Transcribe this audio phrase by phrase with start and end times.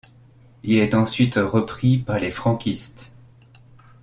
[0.63, 3.11] Il est ensuite repris par les franquistes.